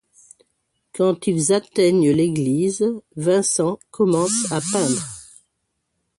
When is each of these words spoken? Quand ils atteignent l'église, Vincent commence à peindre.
Quand 0.95 1.27
ils 1.27 1.53
atteignent 1.53 2.09
l'église, 2.09 2.83
Vincent 3.17 3.77
commence 3.91 4.51
à 4.51 4.59
peindre. 4.71 5.03